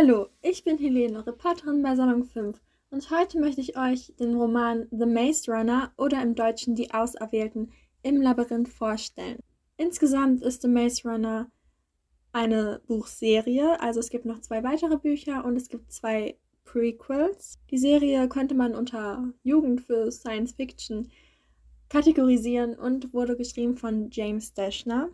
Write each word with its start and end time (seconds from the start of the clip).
Hallo, 0.00 0.28
ich 0.42 0.62
bin 0.62 0.78
Helene, 0.78 1.26
Reporterin 1.26 1.82
bei 1.82 1.96
Salon 1.96 2.22
5 2.22 2.60
und 2.90 3.10
heute 3.10 3.40
möchte 3.40 3.60
ich 3.60 3.76
euch 3.76 4.14
den 4.20 4.36
Roman 4.36 4.86
The 4.92 5.06
Maze 5.06 5.50
Runner 5.50 5.92
oder 5.96 6.22
im 6.22 6.36
Deutschen 6.36 6.76
Die 6.76 6.94
Auserwählten 6.94 7.72
im 8.04 8.22
Labyrinth 8.22 8.68
vorstellen. 8.68 9.40
Insgesamt 9.76 10.40
ist 10.42 10.62
The 10.62 10.68
Maze 10.68 11.02
Runner 11.02 11.50
eine 12.32 12.80
Buchserie, 12.86 13.80
also 13.80 13.98
es 13.98 14.10
gibt 14.10 14.24
noch 14.24 14.40
zwei 14.40 14.62
weitere 14.62 14.98
Bücher 14.98 15.44
und 15.44 15.56
es 15.56 15.68
gibt 15.68 15.90
zwei 15.90 16.38
Prequels. 16.64 17.58
Die 17.68 17.78
Serie 17.78 18.28
könnte 18.28 18.54
man 18.54 18.76
unter 18.76 19.32
Jugend 19.42 19.80
für 19.80 20.12
Science 20.12 20.52
Fiction 20.52 21.10
kategorisieren 21.88 22.76
und 22.76 23.12
wurde 23.12 23.36
geschrieben 23.36 23.76
von 23.76 24.10
James 24.12 24.54
Dashner 24.54 25.08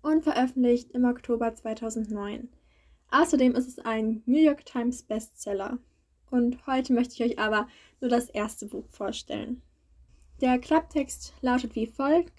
und 0.00 0.24
veröffentlicht 0.24 0.92
im 0.92 1.04
Oktober 1.04 1.54
2009. 1.54 2.48
Außerdem 3.14 3.54
ist 3.54 3.68
es 3.68 3.78
ein 3.78 4.24
New 4.26 4.40
York 4.40 4.66
Times 4.66 5.04
Bestseller. 5.04 5.78
Und 6.32 6.66
heute 6.66 6.92
möchte 6.92 7.14
ich 7.14 7.22
euch 7.22 7.38
aber 7.38 7.68
nur 8.00 8.10
das 8.10 8.28
erste 8.28 8.66
Buch 8.66 8.88
vorstellen. 8.88 9.62
Der 10.40 10.58
Klapptext 10.58 11.32
lautet 11.40 11.76
wie 11.76 11.86
folgt. 11.86 12.32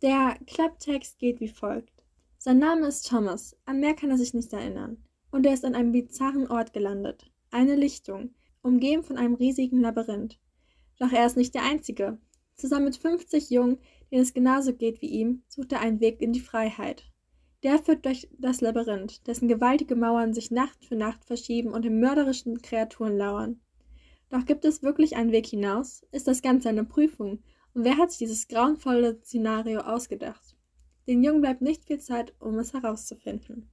Der 0.00 0.38
Klapptext 0.46 1.18
geht 1.18 1.40
wie 1.40 1.48
folgt. 1.48 2.06
Sein 2.38 2.58
Name 2.58 2.86
ist 2.86 3.06
Thomas, 3.06 3.54
an 3.66 3.80
mehr 3.80 3.92
kann 3.92 4.08
er 4.10 4.16
sich 4.16 4.32
nicht 4.32 4.50
erinnern. 4.54 4.96
Und 5.30 5.44
er 5.44 5.52
ist 5.52 5.66
an 5.66 5.74
einem 5.74 5.92
bizarren 5.92 6.50
Ort 6.50 6.72
gelandet. 6.72 7.30
Eine 7.50 7.76
Lichtung, 7.76 8.34
umgeben 8.62 9.02
von 9.02 9.18
einem 9.18 9.34
riesigen 9.34 9.82
Labyrinth. 9.82 10.38
Doch 10.98 11.12
er 11.12 11.26
ist 11.26 11.36
nicht 11.36 11.54
der 11.54 11.64
Einzige. 11.64 12.16
Zusammen 12.54 12.86
mit 12.86 12.96
50 12.96 13.50
Jungen, 13.50 13.78
denen 14.10 14.22
es 14.22 14.32
genauso 14.32 14.72
geht 14.72 15.02
wie 15.02 15.08
ihm, 15.08 15.42
sucht 15.48 15.72
er 15.72 15.80
einen 15.80 16.00
Weg 16.00 16.22
in 16.22 16.32
die 16.32 16.40
Freiheit. 16.40 17.04
Der 17.64 17.78
führt 17.78 18.04
durch 18.04 18.28
das 18.38 18.60
Labyrinth, 18.60 19.26
dessen 19.26 19.48
gewaltige 19.48 19.96
Mauern 19.96 20.34
sich 20.34 20.50
Nacht 20.50 20.84
für 20.84 20.94
Nacht 20.94 21.24
verschieben 21.24 21.72
und 21.72 21.84
den 21.84 21.98
mörderischen 21.98 22.60
Kreaturen 22.60 23.16
lauern. 23.16 23.60
Doch 24.30 24.44
gibt 24.44 24.64
es 24.64 24.82
wirklich 24.82 25.16
einen 25.16 25.32
Weg 25.32 25.46
hinaus? 25.46 26.06
Ist 26.12 26.28
das 26.28 26.42
Ganze 26.42 26.68
eine 26.68 26.84
Prüfung? 26.84 27.42
Und 27.72 27.84
wer 27.84 27.96
hat 27.96 28.10
sich 28.10 28.18
dieses 28.18 28.48
grauenvolle 28.48 29.18
Szenario 29.22 29.80
ausgedacht? 29.80 30.56
Den 31.06 31.24
Jungen 31.24 31.40
bleibt 31.40 31.62
nicht 31.62 31.84
viel 31.84 31.98
Zeit, 31.98 32.34
um 32.38 32.58
es 32.58 32.72
herauszufinden. 32.72 33.70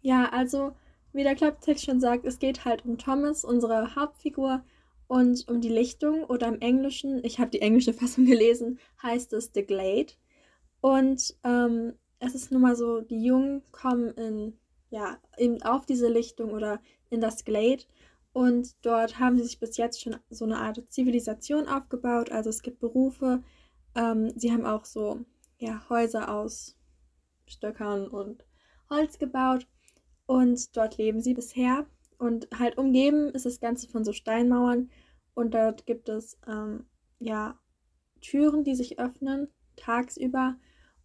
Ja, 0.00 0.28
also, 0.30 0.76
wie 1.12 1.22
der 1.22 1.34
Klapptext 1.34 1.84
schon 1.84 2.00
sagt, 2.00 2.24
es 2.24 2.38
geht 2.38 2.64
halt 2.64 2.84
um 2.84 2.98
Thomas, 2.98 3.44
unsere 3.44 3.96
Hauptfigur, 3.96 4.62
und 5.08 5.48
um 5.48 5.62
die 5.62 5.70
Lichtung 5.70 6.24
oder 6.24 6.46
im 6.48 6.60
Englischen, 6.60 7.24
ich 7.24 7.40
habe 7.40 7.50
die 7.50 7.62
englische 7.62 7.94
Fassung 7.94 8.26
gelesen, 8.26 8.78
heißt 9.02 9.32
es 9.32 9.50
The 9.54 9.64
Glade. 9.64 10.12
Und 10.80 11.34
ähm, 11.42 11.94
es 12.20 12.34
ist 12.34 12.50
nun 12.50 12.62
mal 12.62 12.76
so, 12.76 13.00
die 13.00 13.22
Jungen 13.22 13.62
kommen 13.70 14.10
in, 14.14 14.58
ja, 14.90 15.18
eben 15.36 15.62
auf 15.62 15.86
diese 15.86 16.08
Lichtung 16.08 16.50
oder 16.50 16.80
in 17.10 17.20
das 17.20 17.44
Glade. 17.44 17.84
Und 18.32 18.74
dort 18.84 19.18
haben 19.18 19.36
sie 19.38 19.44
sich 19.44 19.58
bis 19.58 19.76
jetzt 19.76 20.02
schon 20.02 20.16
so 20.30 20.44
eine 20.44 20.58
Art 20.58 20.82
Zivilisation 20.90 21.66
aufgebaut. 21.66 22.30
Also 22.30 22.50
es 22.50 22.62
gibt 22.62 22.80
Berufe, 22.80 23.42
ähm, 23.94 24.32
sie 24.36 24.52
haben 24.52 24.66
auch 24.66 24.84
so, 24.84 25.24
ja, 25.58 25.82
Häuser 25.88 26.32
aus 26.32 26.76
Stöckern 27.46 28.08
und 28.08 28.44
Holz 28.90 29.18
gebaut. 29.18 29.66
Und 30.26 30.76
dort 30.76 30.98
leben 30.98 31.20
sie 31.20 31.34
bisher. 31.34 31.86
Und 32.18 32.48
halt 32.56 32.78
umgeben 32.78 33.30
ist 33.30 33.46
das 33.46 33.60
Ganze 33.60 33.88
von 33.88 34.04
so 34.04 34.12
Steinmauern. 34.12 34.90
Und 35.34 35.54
dort 35.54 35.86
gibt 35.86 36.08
es, 36.08 36.38
ähm, 36.46 36.86
ja, 37.18 37.58
Türen, 38.20 38.64
die 38.64 38.74
sich 38.74 38.98
öffnen 38.98 39.48
tagsüber 39.76 40.56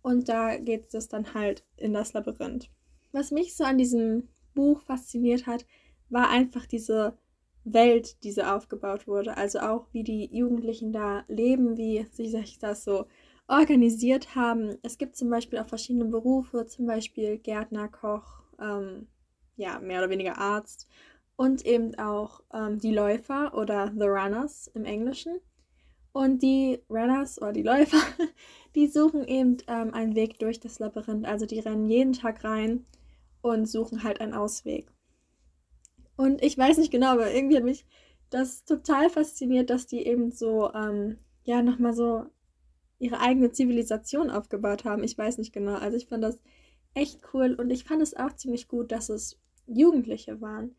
und 0.04 0.30
da 0.30 0.58
geht 0.58 0.94
es 0.94 1.08
dann 1.08 1.34
halt 1.34 1.66
in 1.78 1.94
das 1.94 2.14
Labyrinth. 2.14 2.70
Was 3.12 3.32
mich 3.32 3.56
so 3.56 3.64
an 3.64 3.80
diesem 3.80 4.28
Buch 4.54 4.82
fasziniert 4.82 5.48
hat, 5.48 5.66
war 6.10 6.30
einfach 6.30 6.68
diese 6.68 7.18
Welt, 7.64 8.24
die 8.24 8.32
so 8.32 8.42
aufgebaut 8.42 9.08
wurde. 9.08 9.38
Also 9.38 9.60
auch, 9.60 9.88
wie 9.94 10.04
die 10.04 10.30
Jugendlichen 10.36 10.92
da 10.92 11.24
leben, 11.28 11.78
wie 11.78 12.06
sie 12.12 12.28
sich 12.28 12.60
das 12.60 12.84
so 12.84 13.06
organisiert 13.48 14.36
haben. 14.36 14.78
Es 14.84 14.98
gibt 14.98 15.16
zum 15.16 15.30
Beispiel 15.30 15.60
auch 15.60 15.68
verschiedene 15.68 16.06
Berufe, 16.06 16.66
zum 16.66 16.86
Beispiel 16.86 17.38
Gärtner, 17.38 17.88
Koch, 17.88 18.44
ähm, 18.60 19.08
ja, 19.56 19.80
mehr 19.80 20.00
oder 20.00 20.10
weniger 20.10 20.38
Arzt 20.38 20.88
und 21.36 21.66
eben 21.66 21.98
auch 21.98 22.42
ähm, 22.54 22.80
die 22.80 22.94
Läufer 22.94 23.54
oder 23.54 23.92
The 23.98 24.06
Runners 24.06 24.68
im 24.74 24.86
Englischen. 24.86 25.40
Und 26.14 26.44
die 26.44 26.80
Runners 26.90 27.42
oder 27.42 27.54
die 27.54 27.64
Läufer, 27.64 27.98
die 28.76 28.88
suchen 28.88 29.28
eben 29.28 29.58
ähm, 29.68 29.94
einen 29.94 30.16
Weg 30.16 30.40
durch 30.40 30.60
das 30.60 30.80
Labyrinth. 30.80 31.26
Also 31.26 31.46
die 31.46 31.60
rennen 31.60 31.90
jeden 31.90 32.14
Tag 32.14 32.44
rein 32.44 32.86
und 33.42 33.66
suchen 33.68 34.04
halt 34.04 34.22
einen 34.22 34.34
Ausweg. 34.34 34.88
Und 36.16 36.44
ich 36.44 36.58
weiß 36.58 36.78
nicht 36.78 36.92
genau, 36.92 37.08
aber 37.08 37.34
irgendwie 37.34 37.58
hat 37.58 37.64
mich 37.64 37.86
das 38.30 38.64
total 38.64 39.10
fasziniert, 39.10 39.70
dass 39.70 39.88
die 39.88 40.06
eben 40.06 40.32
so, 40.32 40.72
ähm, 40.74 41.18
ja, 41.44 41.62
nochmal 41.62 41.94
so 41.94 42.26
ihre 43.00 43.20
eigene 43.20 43.52
Zivilisation 43.52 44.30
aufgebaut 44.30 44.86
haben. 44.86 45.04
Ich 45.04 45.18
weiß 45.18 45.38
nicht 45.38 45.52
genau. 45.52 45.76
Also 45.76 45.98
ich 45.98 46.08
fand 46.08 46.24
das 46.24 46.40
echt 46.94 47.22
cool 47.34 47.54
und 47.56 47.70
ich 47.70 47.84
fand 47.84 48.02
es 48.02 48.16
auch 48.16 48.34
ziemlich 48.34 48.68
gut, 48.68 48.92
dass 48.92 49.10
es 49.10 49.40
Jugendliche 49.68 50.42
waren. 50.42 50.76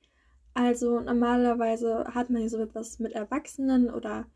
Also 0.54 1.00
normalerweise 1.00 2.04
hat 2.14 2.30
man 2.30 2.48
so 2.48 2.58
etwas 2.58 2.98
mit 2.98 3.12
Erwachsenen 3.12 3.90
oder 3.90 4.26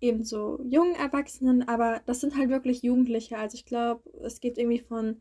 eben 0.00 0.24
so 0.24 0.60
jungen 0.64 0.94
Erwachsenen, 0.94 1.68
aber 1.68 2.00
das 2.06 2.20
sind 2.20 2.36
halt 2.36 2.50
wirklich 2.50 2.82
Jugendliche. 2.82 3.38
Also 3.38 3.56
ich 3.56 3.64
glaube, 3.64 4.02
es 4.22 4.40
geht 4.40 4.58
irgendwie 4.58 4.80
von 4.80 5.20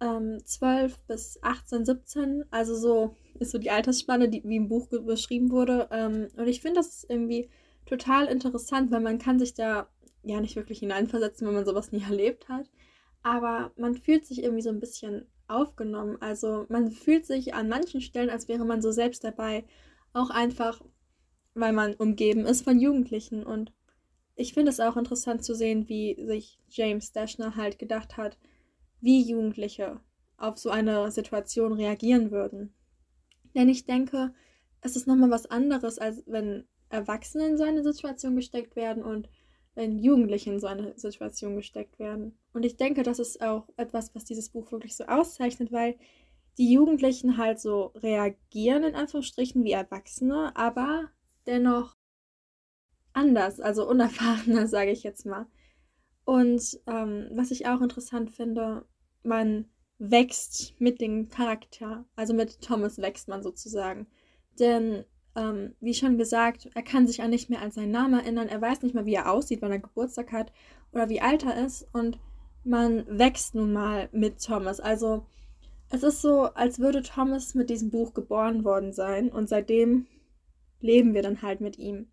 ähm, 0.00 0.38
12 0.44 0.98
bis 1.06 1.38
18, 1.42 1.84
17. 1.84 2.44
Also 2.50 2.74
so 2.74 3.16
ist 3.38 3.50
so 3.50 3.58
die 3.58 3.70
Altersspanne, 3.70 4.28
die 4.28 4.42
wie 4.44 4.56
im 4.56 4.68
Buch 4.68 4.88
beschrieben 4.88 5.50
wurde. 5.50 5.88
Ähm, 5.90 6.28
und 6.36 6.46
ich 6.46 6.60
finde 6.60 6.80
das 6.80 7.04
irgendwie 7.04 7.50
total 7.86 8.26
interessant, 8.26 8.90
weil 8.90 9.00
man 9.00 9.18
kann 9.18 9.38
sich 9.38 9.54
da 9.54 9.88
ja 10.22 10.40
nicht 10.40 10.56
wirklich 10.56 10.80
hineinversetzen, 10.80 11.46
wenn 11.46 11.54
man 11.54 11.66
sowas 11.66 11.92
nie 11.92 12.02
erlebt 12.08 12.48
hat. 12.48 12.70
Aber 13.22 13.72
man 13.76 13.94
fühlt 13.94 14.26
sich 14.26 14.42
irgendwie 14.42 14.62
so 14.62 14.70
ein 14.70 14.80
bisschen 14.80 15.26
aufgenommen. 15.48 16.18
Also 16.20 16.66
man 16.68 16.90
fühlt 16.90 17.26
sich 17.26 17.54
an 17.54 17.68
manchen 17.68 18.00
Stellen, 18.00 18.30
als 18.30 18.48
wäre 18.48 18.64
man 18.64 18.82
so 18.82 18.92
selbst 18.92 19.24
dabei. 19.24 19.64
Auch 20.12 20.30
einfach, 20.30 20.82
weil 21.54 21.72
man 21.72 21.94
umgeben 21.94 22.46
ist 22.46 22.62
von 22.62 22.78
Jugendlichen. 22.78 23.44
Und 23.44 23.72
ich 24.38 24.54
finde 24.54 24.70
es 24.70 24.78
auch 24.78 24.96
interessant 24.96 25.44
zu 25.44 25.52
sehen, 25.52 25.88
wie 25.88 26.16
sich 26.24 26.60
James 26.68 27.10
Dashner 27.10 27.56
halt 27.56 27.76
gedacht 27.78 28.16
hat, 28.16 28.38
wie 29.00 29.20
Jugendliche 29.20 30.00
auf 30.36 30.58
so 30.58 30.70
eine 30.70 31.10
Situation 31.10 31.72
reagieren 31.72 32.30
würden. 32.30 32.72
Denn 33.56 33.68
ich 33.68 33.84
denke, 33.84 34.32
es 34.80 34.94
ist 34.94 35.08
nochmal 35.08 35.30
was 35.30 35.46
anderes, 35.46 35.98
als 35.98 36.22
wenn 36.26 36.64
Erwachsene 36.88 37.48
in 37.48 37.58
so 37.58 37.64
eine 37.64 37.82
Situation 37.82 38.36
gesteckt 38.36 38.76
werden 38.76 39.02
und 39.02 39.28
wenn 39.74 39.98
Jugendliche 39.98 40.50
in 40.50 40.60
so 40.60 40.68
eine 40.68 40.96
Situation 40.96 41.56
gesteckt 41.56 41.98
werden. 41.98 42.38
Und 42.52 42.64
ich 42.64 42.76
denke, 42.76 43.02
das 43.02 43.18
ist 43.18 43.42
auch 43.42 43.68
etwas, 43.76 44.14
was 44.14 44.24
dieses 44.24 44.50
Buch 44.50 44.70
wirklich 44.70 44.94
so 44.94 45.04
auszeichnet, 45.04 45.72
weil 45.72 45.96
die 46.58 46.72
Jugendlichen 46.72 47.38
halt 47.38 47.58
so 47.58 47.86
reagieren, 47.96 48.84
in 48.84 48.94
Anführungsstrichen, 48.94 49.64
wie 49.64 49.72
Erwachsene, 49.72 50.54
aber 50.54 51.10
dennoch 51.46 51.97
anders, 53.18 53.60
also 53.60 53.88
unerfahrener, 53.88 54.66
sage 54.68 54.90
ich 54.90 55.02
jetzt 55.02 55.26
mal. 55.26 55.46
Und 56.24 56.80
ähm, 56.86 57.28
was 57.32 57.50
ich 57.50 57.66
auch 57.66 57.80
interessant 57.80 58.30
finde, 58.30 58.84
man 59.22 59.66
wächst 59.98 60.80
mit 60.80 61.00
dem 61.00 61.28
Charakter, 61.28 62.04
also 62.16 62.34
mit 62.34 62.60
Thomas 62.60 62.98
wächst 62.98 63.28
man 63.28 63.42
sozusagen. 63.42 64.06
Denn, 64.58 65.04
ähm, 65.34 65.74
wie 65.80 65.94
schon 65.94 66.18
gesagt, 66.18 66.68
er 66.74 66.82
kann 66.82 67.06
sich 67.06 67.22
auch 67.22 67.28
nicht 67.28 67.50
mehr 67.50 67.62
an 67.62 67.72
seinen 67.72 67.90
Namen 67.90 68.20
erinnern, 68.20 68.48
er 68.48 68.60
weiß 68.60 68.82
nicht 68.82 68.94
mal, 68.94 69.06
wie 69.06 69.14
er 69.14 69.32
aussieht, 69.32 69.62
wann 69.62 69.72
er 69.72 69.80
Geburtstag 69.80 70.32
hat 70.32 70.52
oder 70.92 71.08
wie 71.08 71.20
alt 71.20 71.44
er 71.44 71.64
ist. 71.64 71.86
Und 71.92 72.18
man 72.64 73.04
wächst 73.18 73.54
nun 73.54 73.72
mal 73.72 74.08
mit 74.12 74.42
Thomas. 74.44 74.80
Also 74.80 75.26
es 75.90 76.02
ist 76.02 76.20
so, 76.20 76.42
als 76.42 76.78
würde 76.78 77.02
Thomas 77.02 77.54
mit 77.54 77.70
diesem 77.70 77.90
Buch 77.90 78.14
geboren 78.14 78.64
worden 78.64 78.92
sein 78.92 79.30
und 79.30 79.48
seitdem 79.48 80.06
leben 80.80 81.14
wir 81.14 81.22
dann 81.22 81.42
halt 81.42 81.60
mit 81.60 81.78
ihm. 81.78 82.08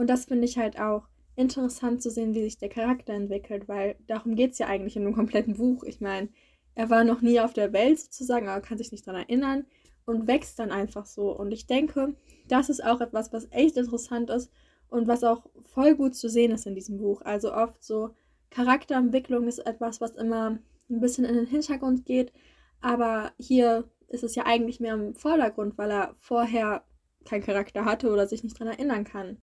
Und 0.00 0.06
das 0.08 0.24
finde 0.24 0.46
ich 0.46 0.56
halt 0.56 0.80
auch 0.80 1.02
interessant 1.36 2.00
zu 2.00 2.10
sehen, 2.10 2.32
wie 2.32 2.40
sich 2.40 2.56
der 2.56 2.70
Charakter 2.70 3.12
entwickelt, 3.12 3.68
weil 3.68 3.96
darum 4.06 4.34
geht 4.34 4.52
es 4.52 4.58
ja 4.58 4.66
eigentlich 4.66 4.96
in 4.96 5.02
einem 5.02 5.14
kompletten 5.14 5.58
Buch. 5.58 5.84
Ich 5.84 6.00
meine, 6.00 6.30
er 6.74 6.88
war 6.88 7.04
noch 7.04 7.20
nie 7.20 7.38
auf 7.38 7.52
der 7.52 7.74
Welt 7.74 8.00
sozusagen, 8.00 8.48
aber 8.48 8.62
kann 8.62 8.78
sich 8.78 8.92
nicht 8.92 9.06
daran 9.06 9.20
erinnern 9.20 9.66
und 10.06 10.26
wächst 10.26 10.58
dann 10.58 10.70
einfach 10.70 11.04
so. 11.04 11.36
Und 11.36 11.52
ich 11.52 11.66
denke, 11.66 12.14
das 12.48 12.70
ist 12.70 12.82
auch 12.82 13.02
etwas, 13.02 13.30
was 13.34 13.48
echt 13.50 13.76
interessant 13.76 14.30
ist 14.30 14.50
und 14.88 15.06
was 15.06 15.22
auch 15.22 15.44
voll 15.60 15.94
gut 15.96 16.14
zu 16.14 16.30
sehen 16.30 16.52
ist 16.52 16.66
in 16.66 16.74
diesem 16.74 16.96
Buch. 16.96 17.20
Also 17.20 17.52
oft 17.52 17.84
so 17.84 18.14
Charakterentwicklung 18.48 19.48
ist 19.48 19.58
etwas, 19.58 20.00
was 20.00 20.16
immer 20.16 20.58
ein 20.88 21.00
bisschen 21.00 21.26
in 21.26 21.34
den 21.34 21.46
Hintergrund 21.46 22.06
geht, 22.06 22.32
aber 22.80 23.32
hier 23.38 23.84
ist 24.08 24.24
es 24.24 24.34
ja 24.34 24.46
eigentlich 24.46 24.80
mehr 24.80 24.94
im 24.94 25.14
Vordergrund, 25.14 25.76
weil 25.76 25.90
er 25.90 26.14
vorher 26.14 26.84
keinen 27.26 27.44
Charakter 27.44 27.84
hatte 27.84 28.10
oder 28.10 28.26
sich 28.26 28.42
nicht 28.42 28.58
daran 28.58 28.72
erinnern 28.72 29.04
kann. 29.04 29.36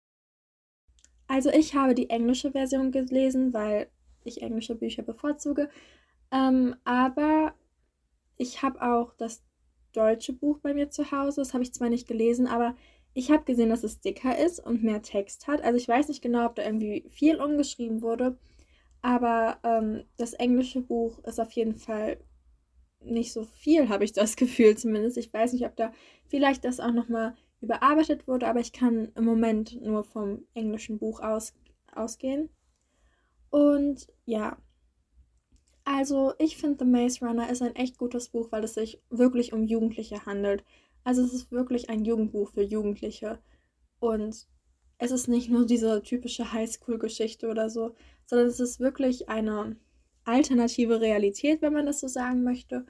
Also 1.28 1.50
ich 1.50 1.74
habe 1.74 1.94
die 1.94 2.10
englische 2.10 2.52
Version 2.52 2.92
gelesen, 2.92 3.52
weil 3.52 3.88
ich 4.24 4.42
englische 4.42 4.74
Bücher 4.74 5.02
bevorzuge. 5.02 5.68
Ähm, 6.30 6.76
aber 6.84 7.54
ich 8.36 8.62
habe 8.62 8.82
auch 8.82 9.14
das 9.14 9.42
deutsche 9.92 10.32
Buch 10.32 10.58
bei 10.58 10.74
mir 10.74 10.90
zu 10.90 11.10
Hause. 11.10 11.40
Das 11.40 11.54
habe 11.54 11.64
ich 11.64 11.72
zwar 11.72 11.88
nicht 11.88 12.06
gelesen, 12.06 12.46
aber 12.46 12.76
ich 13.14 13.30
habe 13.30 13.44
gesehen, 13.44 13.70
dass 13.70 13.82
es 13.82 14.00
dicker 14.00 14.36
ist 14.36 14.60
und 14.60 14.82
mehr 14.82 15.02
Text 15.02 15.46
hat. 15.46 15.62
Also 15.62 15.78
ich 15.78 15.88
weiß 15.88 16.08
nicht 16.08 16.22
genau, 16.22 16.46
ob 16.46 16.54
da 16.54 16.64
irgendwie 16.64 17.06
viel 17.08 17.40
umgeschrieben 17.40 18.02
wurde. 18.02 18.38
Aber 19.00 19.58
ähm, 19.62 20.04
das 20.16 20.34
englische 20.34 20.80
Buch 20.80 21.18
ist 21.20 21.40
auf 21.40 21.52
jeden 21.52 21.76
Fall 21.76 22.18
nicht 23.00 23.32
so 23.32 23.44
viel, 23.44 23.88
habe 23.88 24.04
ich 24.04 24.12
das 24.12 24.36
Gefühl 24.36 24.76
zumindest. 24.76 25.16
Ich 25.16 25.32
weiß 25.32 25.52
nicht, 25.52 25.64
ob 25.64 25.76
da 25.76 25.92
vielleicht 26.26 26.64
das 26.64 26.80
auch 26.80 26.92
nochmal 26.92 27.34
überarbeitet 27.66 28.26
wurde, 28.26 28.46
aber 28.48 28.60
ich 28.60 28.72
kann 28.72 29.12
im 29.14 29.24
Moment 29.24 29.80
nur 29.82 30.04
vom 30.04 30.46
englischen 30.54 30.98
Buch 30.98 31.20
aus, 31.20 31.52
ausgehen. 31.94 32.48
Und 33.50 34.06
ja, 34.24 34.56
also 35.84 36.32
ich 36.38 36.56
finde 36.56 36.84
The 36.84 36.90
Maze 36.90 37.24
Runner 37.24 37.50
ist 37.50 37.62
ein 37.62 37.76
echt 37.76 37.98
gutes 37.98 38.28
Buch, 38.28 38.50
weil 38.50 38.64
es 38.64 38.74
sich 38.74 39.00
wirklich 39.10 39.52
um 39.52 39.64
Jugendliche 39.64 40.24
handelt. 40.26 40.64
Also 41.04 41.22
es 41.22 41.32
ist 41.32 41.52
wirklich 41.52 41.90
ein 41.90 42.04
Jugendbuch 42.04 42.52
für 42.52 42.62
Jugendliche. 42.62 43.38
Und 44.00 44.46
es 44.98 45.10
ist 45.10 45.28
nicht 45.28 45.50
nur 45.50 45.66
diese 45.66 46.02
typische 46.02 46.52
Highschool-Geschichte 46.52 47.48
oder 47.48 47.70
so, 47.70 47.94
sondern 48.26 48.48
es 48.48 48.60
ist 48.60 48.80
wirklich 48.80 49.28
eine 49.28 49.76
alternative 50.24 51.00
Realität, 51.00 51.62
wenn 51.62 51.72
man 51.72 51.86
das 51.86 52.00
so 52.00 52.08
sagen 52.08 52.42
möchte. 52.42 52.86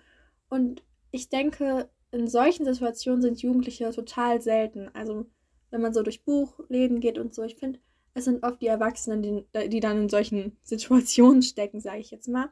Und 0.48 0.82
ich 1.10 1.28
denke, 1.28 1.88
in 2.12 2.28
solchen 2.28 2.64
Situationen 2.64 3.22
sind 3.22 3.42
Jugendliche 3.42 3.90
total 3.90 4.40
selten. 4.40 4.88
Also 4.94 5.26
wenn 5.70 5.80
man 5.80 5.94
so 5.94 6.02
durch 6.02 6.24
Buchläden 6.24 7.00
geht 7.00 7.18
und 7.18 7.34
so, 7.34 7.42
ich 7.42 7.56
finde, 7.56 7.80
es 8.14 8.24
sind 8.24 8.42
oft 8.42 8.62
die 8.62 8.66
Erwachsenen, 8.66 9.22
die, 9.22 9.68
die 9.68 9.80
dann 9.80 10.02
in 10.02 10.08
solchen 10.08 10.56
Situationen 10.62 11.42
stecken, 11.42 11.80
sage 11.80 12.00
ich 12.00 12.10
jetzt 12.10 12.28
mal. 12.28 12.50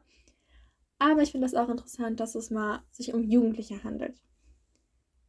Aber 0.99 1.21
ich 1.21 1.31
finde 1.31 1.47
es 1.47 1.55
auch 1.55 1.69
interessant, 1.69 2.19
dass 2.19 2.35
es 2.35 2.51
mal 2.51 2.81
sich 2.91 3.13
um 3.13 3.23
Jugendliche 3.23 3.83
handelt. 3.83 4.15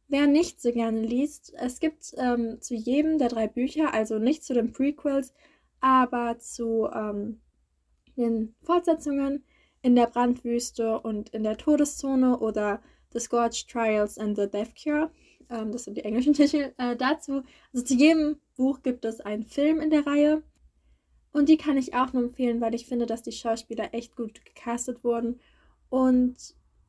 Wer 0.07 0.27
nicht 0.27 0.61
so 0.61 0.71
gerne 0.71 1.01
liest, 1.01 1.53
es 1.57 1.79
gibt 1.79 2.13
ähm, 2.17 2.61
zu 2.61 2.75
jedem 2.75 3.17
der 3.17 3.27
drei 3.27 3.47
Bücher, 3.47 3.93
also 3.93 4.19
nicht 4.19 4.43
zu 4.43 4.53
den 4.53 4.71
Prequels, 4.71 5.33
aber 5.81 6.39
zu 6.39 6.87
ähm, 6.93 7.41
den 8.15 8.55
Fortsetzungen 8.63 9.43
in 9.81 9.95
der 9.95 10.07
Brandwüste 10.07 10.99
und 11.01 11.29
in 11.29 11.43
der 11.43 11.57
Todeszone 11.57 12.39
oder 12.39 12.81
The 13.13 13.19
Scorched 13.19 13.69
Trials 13.69 14.17
and 14.17 14.35
the 14.35 14.47
Death 14.49 14.73
Cure. 14.81 15.11
Ähm, 15.49 15.71
das 15.71 15.85
sind 15.85 15.97
die 15.97 16.03
englischen 16.03 16.33
Titel 16.35 16.73
äh, 16.77 16.95
dazu. 16.95 17.43
Also 17.73 17.85
zu 17.85 17.93
jedem 17.95 18.37
Buch 18.55 18.81
gibt 18.83 19.05
es 19.05 19.21
einen 19.21 19.43
Film 19.43 19.79
in 19.79 19.89
der 19.89 20.05
Reihe. 20.05 20.43
Und 21.31 21.49
die 21.49 21.57
kann 21.57 21.77
ich 21.77 21.93
auch 21.93 22.13
nur 22.13 22.23
empfehlen, 22.23 22.61
weil 22.61 22.73
ich 22.73 22.87
finde, 22.87 23.05
dass 23.05 23.21
die 23.21 23.31
Schauspieler 23.31 23.93
echt 23.93 24.15
gut 24.15 24.43
gecastet 24.43 25.03
wurden. 25.03 25.39
Und 25.89 26.35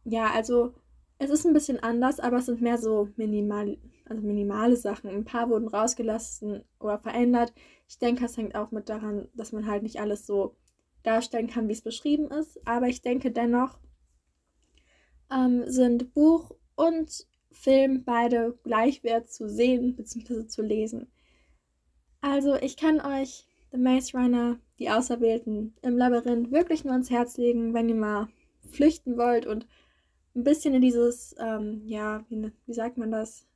ja, 0.05 0.31
also 0.31 0.75
es 1.19 1.31
ist 1.31 1.45
ein 1.45 1.53
bisschen 1.53 1.83
anders, 1.83 2.21
aber 2.21 2.39
es 2.39 2.47
sind 2.47 2.63
mehr 2.63 2.79
so 2.79 3.09
minimal, 3.17 3.77
also 4.07 4.23
minimale 4.23 4.77
Sachen. 4.77 5.11
Ein 5.11 5.25
paar 5.25 5.51
wurden 5.51 5.69
rausgelassen 5.69 6.65
oder 6.79 6.99
verändert. 6.99 7.53
Ich 7.89 7.99
denke, 7.99 8.25
es 8.25 8.37
hängt 8.37 8.55
auch 8.55 8.71
mit 8.71 8.89
daran, 8.89 9.29
dass 9.35 9.53
man 9.53 9.67
halt 9.67 9.83
nicht 9.83 10.01
alles 10.01 10.27
so 10.27 10.57
darstellen 11.03 11.49
kann, 11.49 11.69
wie 11.69 11.73
es 11.73 11.83
beschrieben 11.83 12.31
ist. 12.31 12.59
Aber 12.67 12.89
ich 12.89 13.03
denke 13.03 13.31
dennoch 13.31 13.79
ähm, 15.33 15.65
sind 15.67 16.15
Buch 16.15 16.53
und 16.75 17.27
Film 17.51 18.05
beide 18.05 18.59
gleichwert 18.63 19.31
zu 19.31 19.49
sehen 19.49 19.97
bzw. 19.97 20.47
zu 20.47 20.63
lesen. 20.63 21.11
Also 22.21 22.57
ich 22.57 22.77
kann 22.77 23.01
euch 23.01 23.47
The 23.73 23.79
Maze 23.79 24.17
Runner, 24.17 24.59
die 24.79 24.91
Auserwählten 24.91 25.75
im 25.83 25.97
Labyrinth 25.97 26.51
wirklich 26.51 26.85
nur 26.85 26.93
ans 26.93 27.11
Herz 27.11 27.37
legen, 27.37 27.75
wenn 27.75 27.89
ihr 27.89 27.95
mal 27.95 28.29
flüchten 28.71 29.17
wollt 29.17 29.47
und 29.47 29.67
ein 30.35 30.45
bisschen 30.45 30.75
in 30.75 30.83
dieses, 30.83 31.35
ähm, 31.39 31.83
ja, 31.85 32.25
wie, 32.29 32.53
wie 32.67 32.73
sagt 32.73 32.97
man 32.97 33.11
das? 33.11 33.47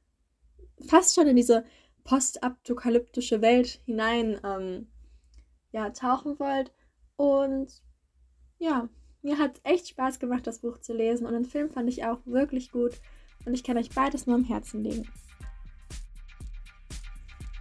Fast 0.86 1.14
schon 1.14 1.28
in 1.28 1.36
diese 1.36 1.64
postapokalyptische 2.04 3.40
Welt 3.40 3.80
hinein 3.84 4.40
ähm, 4.44 4.88
ja, 5.70 5.90
tauchen 5.90 6.38
wollt. 6.38 6.72
Und 7.16 7.82
ja, 8.58 8.88
mir 9.22 9.38
hat 9.38 9.56
es 9.56 9.60
echt 9.64 9.88
Spaß 9.88 10.18
gemacht, 10.18 10.46
das 10.46 10.60
Buch 10.60 10.78
zu 10.78 10.92
lesen. 10.92 11.26
Und 11.26 11.32
den 11.32 11.44
Film 11.44 11.70
fand 11.70 11.88
ich 11.88 12.04
auch 12.04 12.18
wirklich 12.24 12.70
gut. 12.70 13.00
Und 13.44 13.54
ich 13.54 13.64
kann 13.64 13.78
euch 13.78 13.90
beides 13.90 14.26
nur 14.26 14.36
am 14.36 14.44
Herzen 14.44 14.84
legen. 14.84 15.08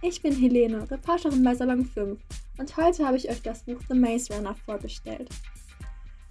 Ich 0.02 0.20
bin 0.20 0.34
Helene, 0.34 0.90
Reporterin 0.90 1.44
bei 1.44 1.54
Salon 1.54 1.84
5. 1.84 2.20
Und 2.58 2.76
heute 2.76 3.06
habe 3.06 3.16
ich 3.16 3.30
euch 3.30 3.42
das 3.42 3.64
Buch 3.64 3.80
The 3.88 3.94
Maze 3.94 4.34
Runner 4.34 4.54
vorgestellt. 4.54 5.28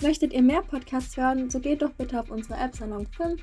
Möchtet 0.01 0.33
ihr 0.33 0.41
mehr 0.41 0.61
Podcasts 0.61 1.15
hören, 1.15 1.49
so 1.49 1.59
geht 1.59 1.81
doch 1.81 1.91
bitte 1.91 2.19
auf 2.19 2.29
unsere 2.29 2.59
App 2.59 2.75
Salon 2.75 3.05
5 3.07 3.41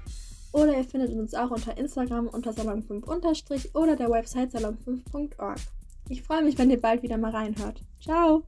oder 0.52 0.76
ihr 0.76 0.84
findet 0.84 1.12
uns 1.12 1.34
auch 1.34 1.50
unter 1.50 1.76
Instagram 1.76 2.28
unter 2.28 2.50
salon5- 2.50 3.74
oder 3.74 3.96
der 3.96 4.10
Website 4.10 4.54
salon5.org. 4.54 5.58
Ich 6.08 6.22
freue 6.22 6.42
mich, 6.42 6.56
wenn 6.58 6.70
ihr 6.70 6.80
bald 6.80 7.02
wieder 7.02 7.18
mal 7.18 7.32
reinhört. 7.32 7.82
Ciao! 8.00 8.44